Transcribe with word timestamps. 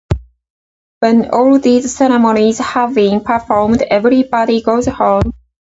When 1.01 1.29
all 1.29 1.59
these 1.59 1.95
ceremonies 1.95 2.57
have 2.57 2.95
been 2.95 3.19
performed, 3.23 3.83
everybody 3.83 4.63
goes 4.63 4.87
home. 4.87 5.31